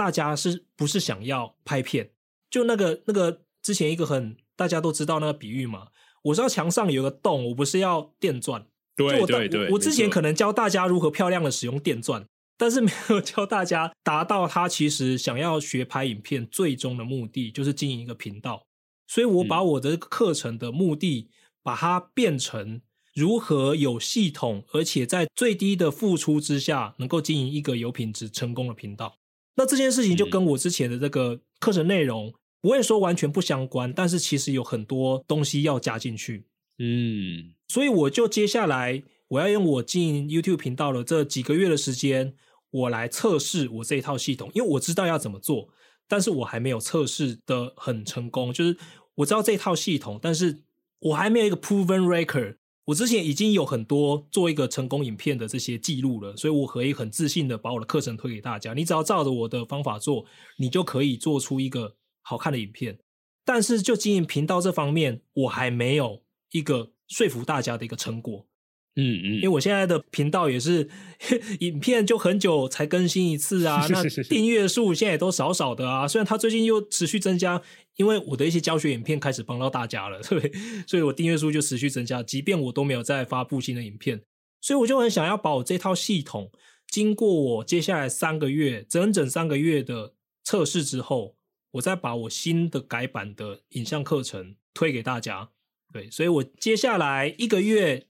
[0.00, 2.12] 大家是不是想要拍片？
[2.48, 5.88] 就那个那个之前一个很大家都知道那个比喻嘛？
[6.22, 8.64] 我知道墙上有个洞，我不是要电钻。
[8.96, 12.24] 对对对，我之前可能教大家如何漂亮的使用电钻，
[12.56, 18.62] 但是没有教大家达到他其实想要学拍影片最终的目的，就是经营一个频道。
[19.06, 21.28] 所以我把我的课程的目的，
[21.62, 22.80] 把它变成
[23.14, 29.18] 如何有系统，而且在最低的付出之下，能够经营一个有品质、成功的频道。
[29.56, 36.46] 那这件事情就跟我之前的这个课程内容不会说完全不相关，但是其实有很多东西要加进去。
[36.78, 42.34] 嗯，所以我就接下来我要用我经营 YouTube 频道的这几个月的时间，
[42.70, 45.68] 我来测试我这一套系统，因为我知道要怎么做，
[46.08, 48.52] 但是我还没有测试的很成功。
[48.52, 48.76] 就是
[49.16, 50.62] 我知道这套系统，但是
[51.00, 52.56] 我还没有一个 proven record。
[52.90, 58.74] 我之前已经有很多做一个成功影片的这些记录了，所以我可以很自信的把我的课程推给大家。
[58.74, 60.24] 你只要照着我的方法做，
[60.58, 62.98] 你就可以做出一个好看的影片。
[63.44, 68.48] 但是就经营频道这方面，我还没有一个说服大家的一个成果。
[68.96, 70.88] 嗯嗯，因为我现在的频道也是
[71.60, 76.08] 影片就很久才更新一次啊，那 订阅数现在也都少少的啊。
[76.08, 77.62] 虽然它最近又持续增加，
[77.96, 80.52] 因为我的一些教学影片开始帮到大家了，对，
[80.88, 82.20] 所以我订阅数就持续增加。
[82.22, 84.22] 即便我都没有再发布新的影片，
[84.60, 86.50] 所以我就很想要把我这套系统，
[86.88, 91.36] 经过我接下来三个月整整三个月的测试之后，
[91.70, 95.50] 我再把我新的改版的影像课程推给大家。
[95.92, 98.08] 对，所以我接下来一个月。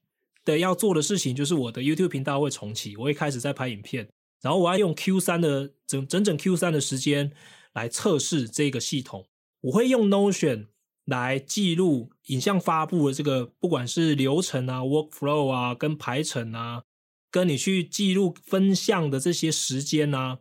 [0.59, 4.09] 要做的事情就是我的 YouTube 频道会重启，我会开始在拍影片，
[4.43, 7.33] 然后我要用 Q 三的整整整 Q 三的时间
[7.73, 9.27] 来测试这个系统。
[9.63, 10.69] 我会用 Notion
[11.05, 16.85] 来记录影像发布的这个，不管是流程啊、workflow 啊、跟排程啊，
[17.31, 20.39] 跟你去记录分项的这些时间啊，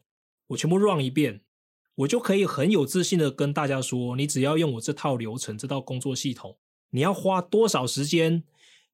[0.47, 1.41] 我全部 run 一遍，
[1.95, 6.57] 我就可以很有自信的跟大家说，你只要用我这套流程、这套工作系统，
[6.91, 8.43] 你要花多少时间？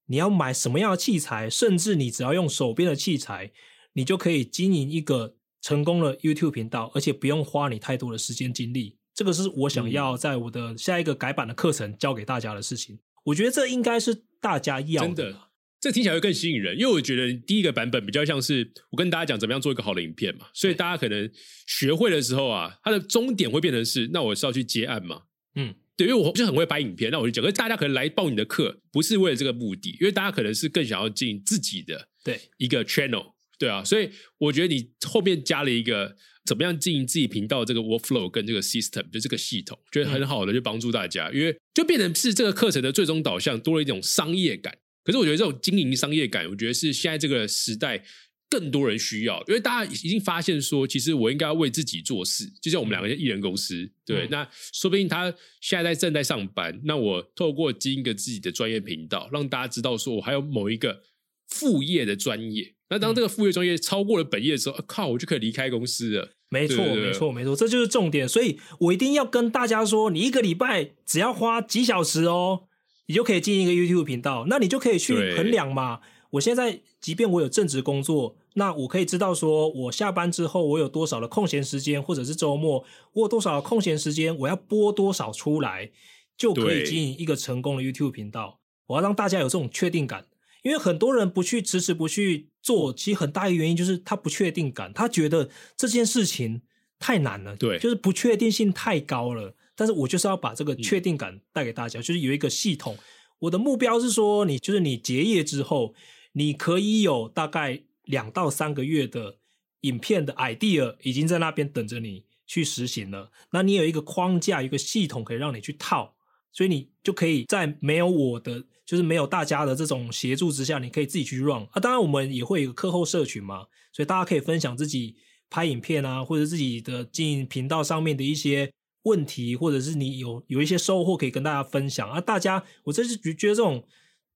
[0.08, 3.52] 你要买什么样的器材，甚至你只要用手边的器材，
[3.94, 8.98] 你就可以经营一个成功的 YouTube 频道，而且不用花你太多的时间精力。
[9.14, 13.00] 这个是我想要在我的下一个改版的课程教给大家的事情。
[13.24, 21.32] 我觉得这应该是大家要真的，这听起来会更吸引人，因为我觉得第一个版本比较像是我跟大家讲怎么样做一个好的影片嘛，所以大家可能
[21.66, 25.24] 学会的时候啊，它的终点会变成是，那我是要去接案嘛，
[25.56, 25.74] 嗯。
[25.98, 44.78] 对，因为我就很会拍影片，那我就讲，可是大家可能来报你的课，不是为了这个目的，因为大家可能是更想要进自己的对一个 channel，对啊，所以我觉得你后面加了一个怎么样经营自己频道这个 workflow 跟这个 system，就这个系统，觉得很好的就帮助大家，因为就变成是这个课程的最终导向多了一种商业感。
[45.04, 48.04] 可是我觉得这种经营商业感，我觉得是现在这个时代。
[48.50, 52.46] 更多人需要，因为大家已经发现说，其实我应该要为自己做事。
[52.62, 61.02] 就像我们两个艺人公司，对，那说不定他现在在正在上班，那我透过经营一个自己的专业频道，让大家知道说我还有某一个
[61.48, 62.76] 副业的专业。
[62.90, 66.36] 那当这个副业专业超过了本业的时候，靠，我就可以离开公司了。
[66.50, 68.30] 没错，没错，没错，这就是重点。
[68.30, 72.68] 所以我一定要跟大家说，你一个礼拜只要花几小时哦，
[73.08, 76.02] 你就可以进一个 YouTube 频道，那你就可以去衡量嘛。
[76.32, 82.84] 我现在即便我有正职工作，那我可以知道说，我下班之后我有多少的空闲时间，或者是周末
[83.14, 85.92] 我有多少的空闲时间，我要播多少出来，
[86.38, 88.60] 就可以经营一个成功的 YouTube 频道。
[88.88, 90.26] 我要让大家有这种确定感，
[90.64, 96.62] 因为很多人不去迟迟不去做，其实很大一个原因就是他不确定感，他觉得这件事情
[97.00, 99.56] 太难了，对，就是不确定性太高了。
[99.76, 102.98] 但是我就是要把这个确定感带给大家，就是有一个系统。
[103.40, 105.94] 我的目标是说，你就是你结业之后。
[106.38, 109.38] 你可以有大概两到三个月的
[109.82, 113.32] 影片的 idea 已经在那边等着你去实行了。
[113.52, 116.14] 那你有一个框架、一个系统可以让你去套，
[116.52, 121.80] 所以你就可以在没有我的，就是没有大家的这种协助之下，你可以自己去 run 啊。
[121.80, 125.16] 当然，我们也会有课后社群嘛，所以大家可以分享自己
[125.50, 132.20] 拍影片啊，或者自己的经营频道上面的一些问题，或者是你有有一些收获可以跟大家分享啊。
[132.20, 133.88] 大家，我这是觉觉得这种。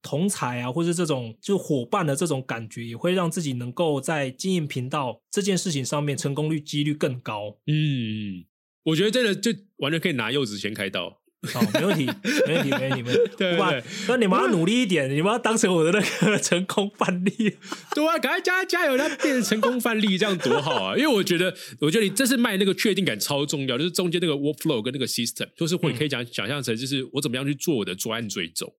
[0.02, 7.58] 同才啊，或是这种就伙伴的这种感觉，也会让自己能够在经营频道这件事情上面成功率几率更高。
[7.68, 8.46] 嗯，
[8.84, 11.20] 我觉得真的就完全可以拿柚子先开刀。
[11.54, 12.06] 好，没问题，
[12.46, 13.04] 没问题，没问题。
[13.38, 17.32] 对对，那你们要努力一点，你们要当成我的那个 成功范例。
[17.96, 20.98] 对啊，赶快加加油，他变成成功范例，这样多好啊！
[20.98, 28.74] 因为我觉得，我觉得你这是卖那个确定感超重要，就是中间那个 workflow 跟那个 system，就是会可以讲想象成，就是我怎么样去做我的专案追踪。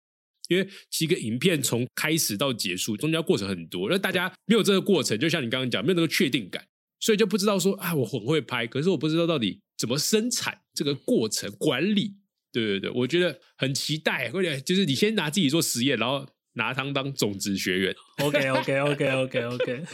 [0.51, 6.67] 因为其实影片从开始到结束，中间过程很多，那大家没有这个过程，就像你刚刚讲，没有那个确定感，
[6.99, 12.17] 所以就不知道说啊，我很会拍，可是我不知道到底怎么生产这个过程管理。
[12.53, 17.95] 对对对，我觉得很期待，或者就是你先拿自己做实验，然后拿它当种子学员。
[18.19, 19.85] OK OK OK OK OK。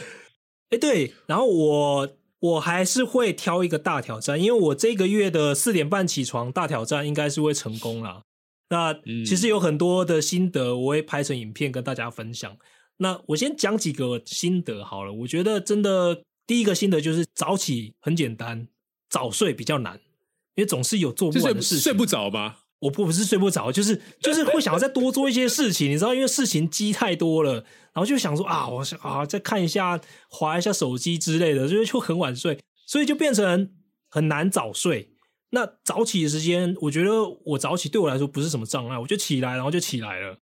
[0.71, 8.23] 哎，对，然后我我还是会挑一个大挑战，因为我这个月的四点半起床大挑战应该是会成功了。
[8.69, 8.93] 那
[9.25, 12.57] 其实有很多的心得，我会拍成影片跟大家分享。
[12.97, 15.13] 那我先讲几个心得好了。
[15.13, 18.67] 我觉得真的第一个心得就是早起很简单，
[19.09, 19.95] 早睡比较难，
[20.55, 21.79] 因为总是有做不完的事情。
[21.83, 22.57] 睡不着吗？
[22.79, 29.99] 我不不是睡不着，就是就是会想要再多做一些事情，你知道，因为事情积太多了，然后就想说啊，我想啊再看一下，
[30.29, 33.71] 划一下手机之类的，就就很晚睡，所以就变成
[34.09, 35.11] 很难早睡。
[35.59, 37.09] 那早起的时间，我觉得
[37.43, 40.37] 我早起对我来说不是什么障碍，我就起来，然后就起来了。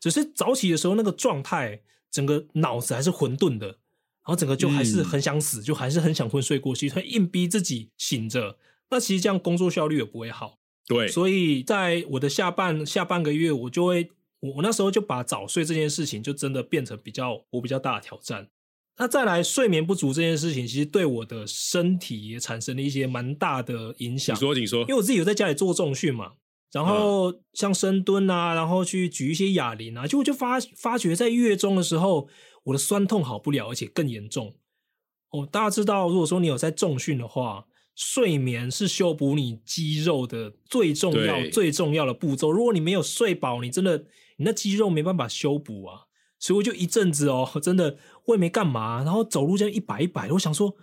[0.00, 3.76] 只是早起的时候那个状态，整个脑子还是混沌的，然
[4.24, 8.58] 后整个就还是很想死，就还是很想昏睡过去，他硬逼自己醒着。
[8.90, 10.58] 那其实这样工作效率也不会好。
[10.88, 18.48] 对，所以在我的下半下半个月，我就会我我那时候就把早睡这件事情就真的变成比较我比较大的挑战。
[18.98, 24.40] 那再来睡眠不足这件事情，其实对我的身体也产生了一些蛮大的影响你。
[24.40, 26.32] 说，你说因为，我自己有在家里做重训嘛，
[26.72, 32.26] 然后像深蹲啊，然后去举一些哑铃啊，就我就发发觉在月中的时候，
[32.64, 34.56] 我的酸痛好不了，而且更严重。
[35.30, 42.50] 哦，大家知道，如果说你有在重训的话，睡眠是修补你肌肉的最重要、最重要的步骤。
[42.50, 43.98] 如果你没有睡饱，你真的
[44.38, 46.05] 你那肌肉没办法修补啊。
[46.38, 47.96] 所以我就一阵子哦，真的
[48.26, 50.76] 我也没干嘛，然后走路这样一摆一摆的，我想说，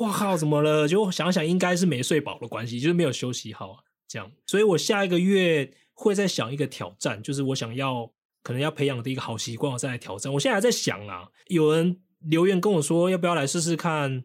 [0.00, 0.88] 哇靠，怎么了？
[0.88, 3.76] 就想想应该是没睡饱的关系，就是没有休息好，
[4.08, 4.30] 这样。
[4.46, 8.10] 所以我下一个月会再想一个挑战，就是我想要
[8.42, 10.32] 可能要培养的一个好习惯，我再来挑战。
[10.32, 14.24] 我现在还在想啊，有人留言跟我说要不要来试试看，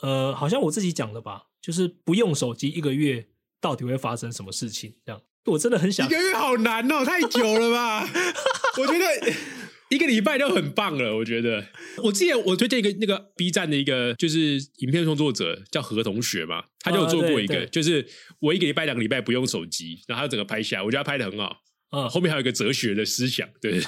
[0.00, 3.26] 呃，好像我自己讲的吧，就是不用手机一个月
[3.60, 4.94] 到底会发生什么事情？
[5.04, 8.08] 这样，我真的很想一个月好难哦，太久了吧？
[8.78, 9.32] 我觉得
[9.90, 11.16] 一个礼拜就很棒了。
[11.16, 11.66] 我觉得，
[12.04, 18.06] 我之前我推荐一个那个 B 站的一个就是影片创作者叫何同学嘛，他就有做过一个，就是
[18.38, 21.58] 我一个礼拜、两个礼拜不用手机，然后他整个拍下来，我觉得他拍的很好。
[21.92, 23.80] 嗯后面还有一个哲学的思想，对，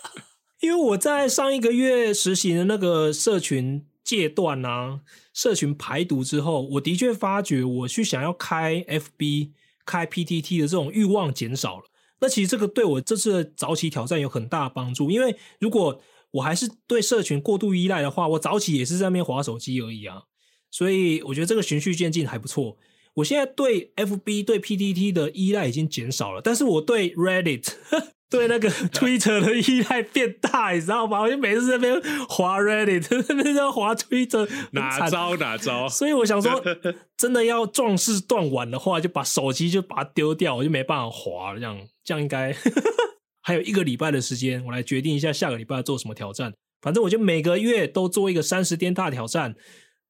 [0.62, 5.00] 因为我在上一个月实行的那个社群戒断啊，
[5.34, 9.50] 社群排毒之后，我的确发觉我去想要开 FB、
[9.84, 11.84] 开 PTT 的这种欲望减少了。
[12.22, 20.22] 那其实这个对我这次的早起挑战有很大的帮助，因为如果我还是对社群过度依赖的话，我早起也是在那边划手机而已啊。
[20.70, 22.78] 所以我觉得这个循序渐进还不错。
[23.16, 27.74] 我现在对 FB、对 PTT 的依赖已经减少了，但是我对 Reddit
[28.30, 31.20] 对那个 Twitter 的依赖变大，你知道吗？
[31.20, 35.86] 我就每次在那边滑 Reddit，在那边在滑 Twitter，很哪招哪招？
[35.90, 36.62] 所以我想说，
[37.18, 41.60] 真的要壮士断腕的话，就把手机就把它丢掉，我就没办法滑了。
[41.60, 42.54] 这样这样应该
[43.42, 46.52] 还有一个礼拜的时间，我来决定一下下个礼拜要做什么挑战。
[46.80, 49.54] 反正我就每个月都做一个三十天大挑战。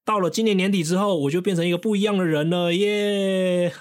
[0.05, 3.73] 到了今年年底之后，我就变成一个不一样的人了，耶！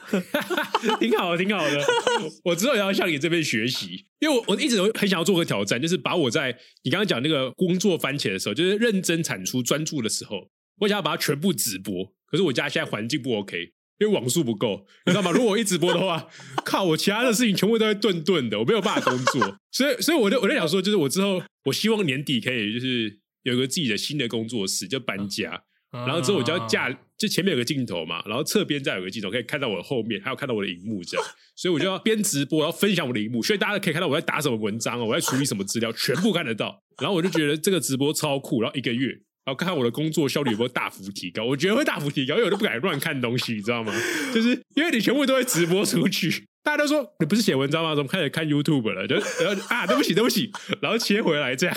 [1.00, 1.84] 挺好的，挺好的。
[2.46, 10.48] 我之后也要向你这边学习，因为我我一直都很想要做个挑战，就是把我在你刚刚讲那个工作番茄的时候，就是认真产出、专注的时候，
[10.82, 12.14] 我想要把它全部直播。
[12.28, 15.30] 可是我家现在环境不 OK，因为网速不够，你知道吗？
[15.30, 16.28] 如果我一直播的话，
[16.66, 19.56] 靠，我其他的事情全部都会顿顿的，我没有办法工作。
[19.72, 25.64] 所以，所以我就我在想说，就是我之后我希望年底可以就是有个自己的新的工作室，就搬家。
[25.92, 36.82] 然后之后我就要架，就前面有个镜头嘛，然后侧边再有个镜头，可以看到我的后面，还有看到我的荧幕这样，所以我就要边直播，然后分享我的荧幕，所以大家可以看到我在打什么文章哦，我在处理什么资料，全部看得到。
[37.00, 43.94] 然后我就觉得这个直播超酷，然后一个月，然后看看我的工作效率有没有大幅提高，我觉得会大幅提高，因为我都不敢乱看东西，你知道吗？
[44.34, 46.46] 就是因为你全部都会直播出去。
[46.64, 47.96] 大家都说你不是写文章吗？
[47.96, 49.08] 怎么开始看 YouTube 了？
[49.08, 51.76] 就然后啊，对不起，对不起，然后切回来这样。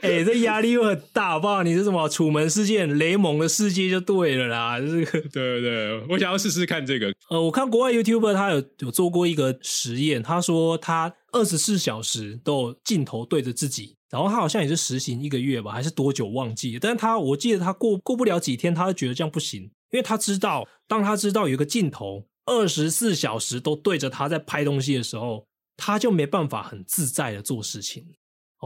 [0.00, 1.62] 哎、这压力又很大，好不好？
[1.62, 4.80] 你是什么楚门世界、雷蒙的世界就对了啦。
[4.80, 7.14] 这个对对对，我想要试试看这个。
[7.30, 16.80] 呃，我看国外 YouTuber 他有有做过一个实验，他说他二十四小时都有镜头对着自己，然后他好像也是实行一个月吧，还是多久忘记了？
[16.80, 28.14] 但是他我记得他过过不了几天，他就觉得这样不行，因为他知道，当他知道有一个镜头二十四小时都对着他在拍东西的时候，他就没办法很自在的做事情。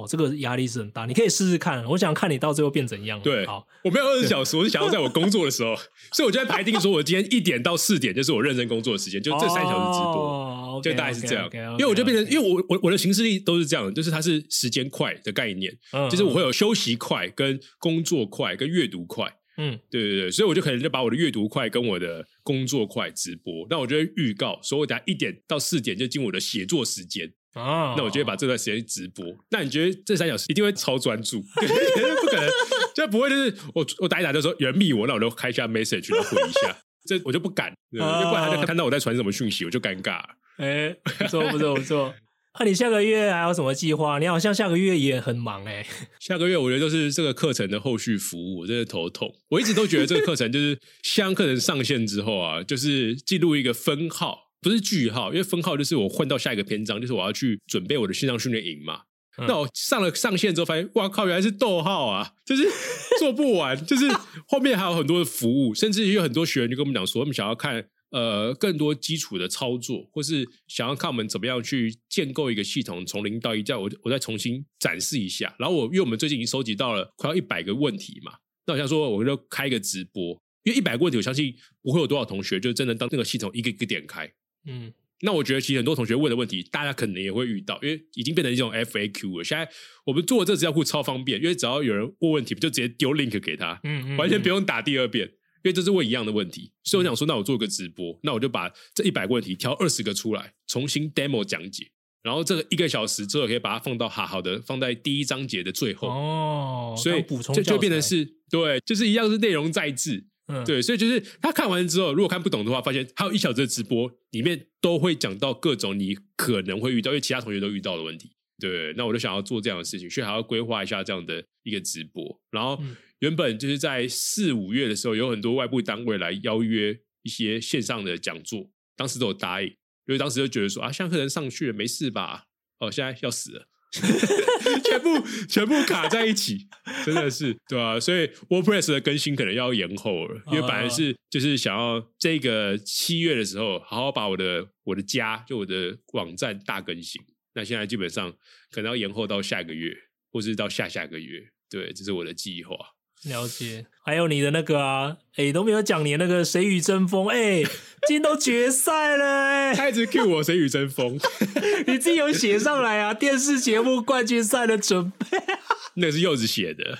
[0.02, 1.84] 哦，这个压力是很大，你可以试试看。
[1.84, 3.20] 我想看你到最后变怎样。
[3.20, 5.74] 对，好，我没有二十小时，我是想要在我工作的时候，
[6.12, 11.48] 所以我就在排定说，我今天一点到四点就是我认真工作的时间，就这三小时直播，哦就大概是这样。
[11.52, 19.30] 因为我就变成，因为我我我的行事历都是这样，就是它是时间快的概念，嗯就是我会有休息快、跟工作快、跟阅读快。
[19.62, 29.24] 嗯对对对，所以我就可能就把我的阅读快跟我的工作快直播，那我就会预告，说我等下一点到四点就进我的写作时间，啊，那我就会把这段时间直播。
[29.50, 31.40] 那你觉得这三小时一定会超专注？
[31.52, 32.50] 不可能，
[32.94, 40.28] 就不会就是我我打一打的时候有人密我，那我就开一下 message 然后回一下，这我就不敢，对啊因为不然他就看到我在传什么讯息，我就尴尬了。
[40.58, 42.14] 哎、不错不错不错。
[42.58, 44.18] 那、你下个月还有什么计划？
[44.18, 45.86] 你好像下个月也很忙哎、
[46.18, 49.32] 下个月我觉得就是这个课程的后续服务，我真的头痛。
[49.48, 59.02] 我一直都觉得这个课程就是 香课程上线之后啊，就是进入一个分号，不是句号，因为分号就是我换到下一个篇章，就是我要去准备我的线上训练营嘛。
[59.38, 62.64] 嗯那我上了上线之后，发现哇靠，原来是逗号啊，就是
[63.18, 64.06] 做不完，就是
[64.46, 75.54] 后面还有很多的服务，甚至也有很多学员就跟我们讲说，他们想要看呃更多基础的操作，或是想要看我们怎么样去建构一个系统，从零到一，再我我再重新展示一下。
[75.58, 78.32] 然后我因为我们最近已经收集到了快要一百个问题嘛，
[78.66, 80.32] 那我想说我就开一个直播，
[80.64, 84.30] 因为一百个问题，我相信不会有多少同学就真的当那个系统一个一个点开。
[84.66, 84.92] 嗯
[85.22, 89.44] 那我觉得其实很多同学问的问题，大家可能也会遇到，因为已经变成一种 FAQ 了。
[89.44, 89.70] 现在
[90.06, 96.72] 我们做这资料库超方便，因为只要有人问问题，就直接丢 link 给他，嗯嗯，完全不用打第二遍，因为这是问一样的问题。
[96.84, 101.90] 所以我想说，那我做个直播，那我就把这一百个问题挑二十个出来，重新 demo 讲解。
[102.22, 106.08] 然后这个一个小时之后，可以把它放到好好的放在第一章节的最后。
[106.08, 110.29] 哦，所以补充就就变成是对，就是一样是内容在制。
[110.50, 118.32] 嗯，对，所以就是他看完之后，如果看不懂的话，发现还有一小时的直播里面都会讲到各种你可能会遇到，因为其他同学都遇到的问题。
[118.58, 122.40] 对，那我就想要做这样的事情，所以还要规划一下这样的一个直播。
[122.50, 122.78] 然后
[123.20, 132.44] 原本就是在四五月的时候，有很多外部单位来邀约一些线上的讲座，当时都有答应，因为当时就觉得说啊，像客人上去了没事吧？
[132.80, 133.66] 哦，现在要死了。
[134.84, 136.68] 全部全部卡在一起，
[137.04, 137.98] 真的是对啊？
[137.98, 147.20] 所以 WordPress 的更新可能要延后了，因为本来是就是想要这个七月的时候好好把我的我的家就我的网站大更新，
[147.54, 148.32] 那现在基本上
[148.70, 149.94] 可能要延后到下个月，
[150.30, 151.50] 或是到下下个月。
[151.68, 152.76] 对，这是我的计划。
[153.24, 157.62] 了解，还有你的那个啊，哎，都没有讲你那个谁与争锋，哎，
[158.08, 161.18] 今天都决赛了，哎，他一直 Q 我谁与争锋，
[161.86, 163.12] 你自己有写上来啊？
[163.12, 165.38] 电视节目冠军赛的准备，
[165.96, 166.98] 那是柚子写的，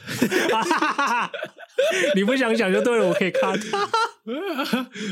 [2.15, 3.59] 你不想想就对了，我可以看，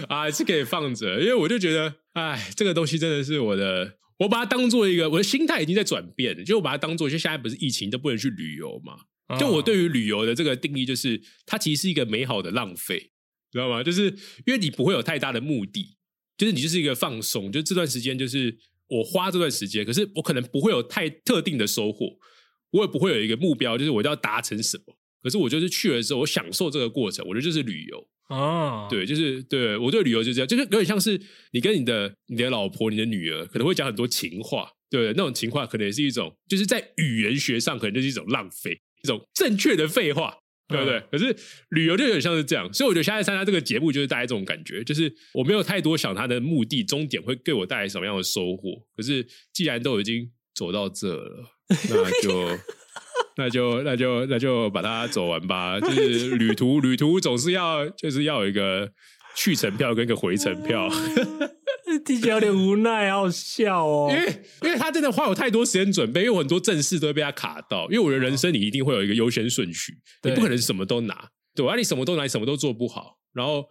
[0.08, 8.92] 啊，是可以放着，因为我就觉得，哎，这个东西真的是我的，我把它当做一个，我的心态已经在转变了，就我把它当做，就现在不是疫情都不能去旅游嘛。
[9.38, 13.10] 就我对于旅游的这个定义，就是它其实是一个美好的浪费，
[13.52, 13.82] 知道吗？
[13.82, 14.06] 就是
[14.46, 15.96] 因为你不会有太大的目的，
[16.36, 18.56] 就是你就是一个放松，就这段时间就是
[18.88, 22.16] 我花这段时间，可是我可能不会有太特定的收获，
[22.70, 24.96] 我也不会有一个目标，就是我要达成什么。
[25.22, 28.88] 可是我就是去了之后，我享受这个过程，我觉得就是旅游啊。
[28.88, 31.20] 对，就是对我对旅游就这样，就是有点像是
[31.50, 38.80] 你跟你的你的老婆、你的女儿可能会讲很多情话，对，那种情话可能也是一种，就是在语言学上可能就是一种浪费。
[39.02, 40.34] 一种正确的废话，
[40.68, 41.02] 对不对？
[41.10, 41.34] 可是
[41.70, 48.82] 旅游就有点像是这样，所以我觉得现在参加这个节目就是带来这种感觉，就是我没有太多想它的目的终点会给我带来什么样的收获。
[48.96, 51.46] 可是既然都已经走到这了，
[51.88, 52.58] 那就
[53.36, 55.78] 那就那就那就把它走完吧。
[55.80, 58.90] 就是旅途旅途总是要就是要有一个
[59.36, 60.88] 去程票跟一个回程票。
[62.04, 64.08] 听起来有点无奈，好笑哦。
[64.10, 67.84] 因为，因为他真的花有太多时间准备，因为很多正事都会被他卡到。
[67.90, 71.76] 因为我的人生，你一定会有一个优先顺序，你不可能什么都拿，对吧？
[71.76, 73.18] 你什么都拿，什么都做不好。
[73.32, 73.64] 然后，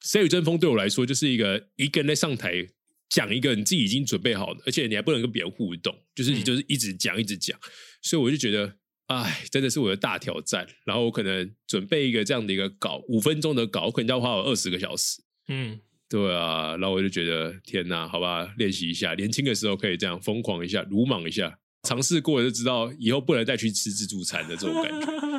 [0.00, 2.66] 谁与争锋对我来说，就是一个一个人在上台
[3.08, 7.58] 讲一个你自己已经准备好的，而且你还不能跟别人互动，就是你就是一直讲，一直讲。
[8.02, 8.74] 所以我就觉得，
[9.06, 10.66] 哎，真的是我的大挑战。
[10.84, 15.22] 然后我可能准备一个这样的一个稿，五分钟的稿，可能要花我二十个小时。
[15.48, 15.80] 嗯。
[16.14, 24.92] 对啊，然后我就觉得天哪，好吧，练习一下，年轻的时候可以这样疯狂一下，鲁莽一下，尝试过就知道以后不能再去吃自助餐的这种感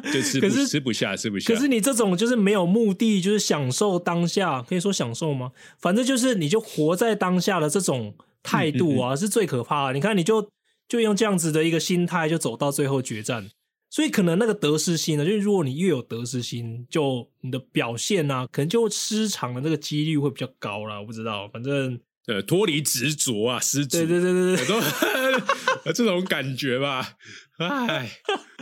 [0.03, 1.53] 觉，就吃不 吃不下，吃不下。
[1.53, 5.53] 可是你这种就是没有目的，就是享受当下，可以说享受吗？
[5.80, 8.13] 反正就是你就活在当下的这种
[8.43, 9.93] 态度啊，是最可怕的。
[9.93, 10.49] 你看，你就
[10.89, 13.49] 就用这样子的一个心态，就走到最后决战。
[13.95, 20.99] 所以可能那个得失心呢，就是如果你越有得失心，就你的表现啊，可能就失常的那个几率会比较高啦。
[20.99, 24.65] 我不知道，反正呃，脱离执着啊，失对对对对对，
[25.85, 27.13] 都 这种感觉吧。
[27.57, 28.11] 哎，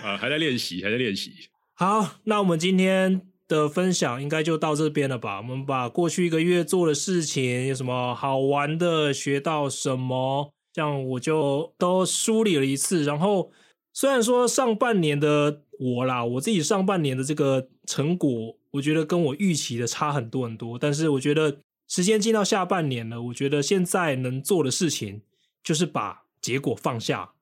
[0.03, 1.31] 啊，还在练习，还在练习。
[1.73, 5.38] 好，那我们今天的分享应该就到这边了吧？
[5.38, 13.51] 我们把过去一个月做的事情有什么好玩的，学到什么，这样我就都梳理了一次，然后。
[13.94, 20.80] 虽然说上半年的我啦，我自己上半年的这个成果，我觉得跟我预期的差很多很多。
[20.80, 25.22] 但是我觉得时间进到下半年了，我觉得现在能做的事情
[25.64, 27.34] 就是把结果放下，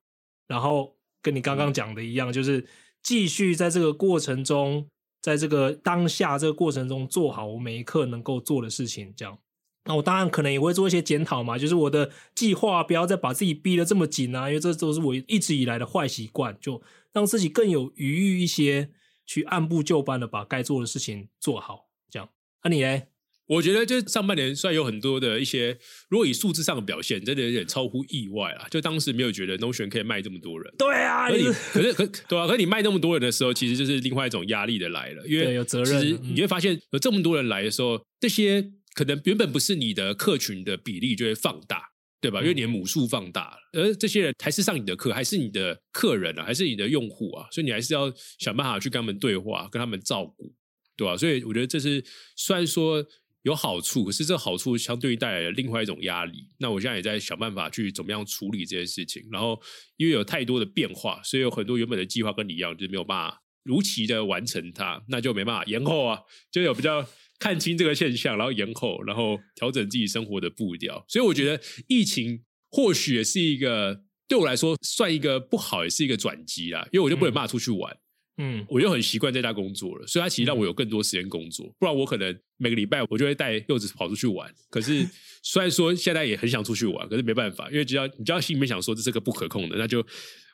[0.48, 2.68] 然后跟你刚刚讲的一样，就是
[3.02, 4.86] 继续在这个过程中，
[5.22, 9.38] 在这个当下这个过程中做好我每一刻能够做的事情，这样。
[9.86, 16.80] 那我当然可能也会做一些检讨嘛，就是我的计划不要再把自己逼得这么紧啊，因为这都是我一直以来的坏习惯，就
[17.12, 18.92] 让自己更有余裕一些，
[19.26, 21.88] 去按部就班的把该做的事情做好。
[22.12, 22.30] 这样，
[22.64, 23.02] 那你呢？
[23.48, 25.78] 我觉得就上半年虽然有很多的一些，
[26.10, 28.68] 如果以数字上的表现，真的有点超乎意外啊。
[28.70, 38.72] 就当时没有觉得 Notion 可以卖这么多人，对啊，可是可是可对啊，可是你卖那么多人的时候，其实就是另外一种压力的来了，因为有责任，你会发现有这么多人来的时候，这些。
[38.94, 42.42] 可能原本不是你的客群的比例就会放大，对吧？
[42.42, 50.54] 因为你的母数放大了，而这些人还是上你的课，还是你的客人啊，还是你的用户啊，所以你还是要想办法去跟他们对话，跟他们照顾，
[50.96, 51.18] 对吧？
[51.18, 52.04] 所以我觉得这是
[52.36, 53.06] 虽然说
[53.44, 56.48] 有好处，可是这好处相对于带来了另外一种压力。
[56.60, 59.24] 那我现在也在想办法去怎么样处理这件事情。
[59.32, 59.60] 然后
[59.98, 66.20] 因为有太多的变化，所以有很多原本的计划跟你一样，就是没有办法如期的完成它，那就没办法延后啊，
[66.52, 67.04] 就有比较
[67.42, 71.04] 看清这个现象，然后延后，然后调整自己生活的步调。
[71.08, 77.98] 所以我觉得疫情或许也是一个对我来说算一个不好，也是一个转机啦，因为我就不能办法出去玩。
[78.38, 81.66] 嗯我就很习惯在家工作了，所以它其实让我有更多时间工作。
[81.80, 84.52] 不然我可能每个礼拜我就会带柚子跑出去玩。
[84.70, 85.04] 可是
[85.44, 90.06] 虽然说现在也很想出去玩，可是没办法，因为只要你只要心里面想说这是个不可控的，那就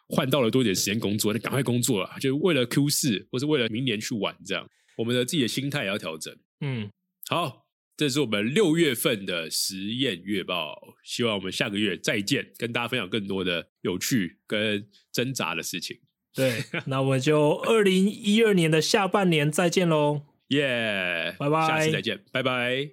[0.07, 4.65] 换到了多一点时间工作，那赶快工作了，就为了 Q 四或是为了明年去玩这样。
[4.97, 6.35] 我们的自己的心态也要调整。
[6.62, 6.89] 嗯，
[7.30, 15.99] 好，这是我们六月份的实验月报，希望我们下个月再见，跟大家分享更多的有趣跟挣扎的事情。
[16.34, 20.24] 对， 那我们就二零一二年的下半年再见喽。
[20.49, 22.89] 耶、拜拜下次再见，拜拜。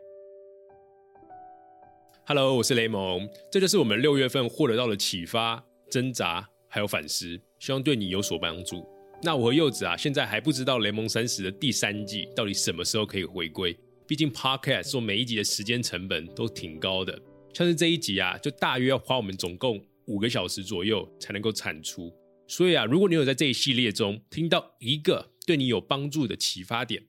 [2.27, 8.94] Hello，我是雷蒙，这就是我们六月份获得到的启发、挣扎还有反思，希望对你有所帮助。
[9.25, 13.75] 那我和柚子啊，现在还不知道雷蒙三十的第三季到底什么时候可以回归，
[14.07, 17.19] 毕竟 Podcast 做每一集的时间成本都挺高的，
[17.55, 22.13] 像是这一集啊，就大约要花我们总共五个小时左右才能够产出。
[22.47, 27.03] 所以啊，如果你有在这一系列中听到一个对你有帮助的启发点，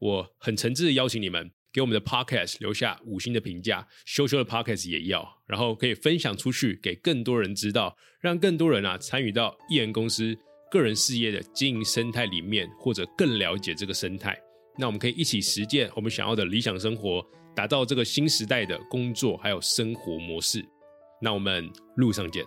[0.00, 10.36] 我很诚挚的邀请你们给我们的 podcast 留下五星的评价，羞羞的 podcast 也要，然后可以分享出去给更多人知道，让更多人啊参与到艺人公司
[10.70, 14.38] 个人事业的经营生态里面，或者更了解这个生态。
[14.78, 20.64] 那我们可以一起实践我们想要的理想生活，打造这个新时代的工作还有生活模式。
[21.20, 22.44] 那我们路上见。